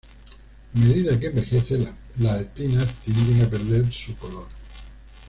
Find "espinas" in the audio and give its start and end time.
2.41-2.91